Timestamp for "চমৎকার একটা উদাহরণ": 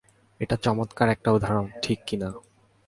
0.55-1.65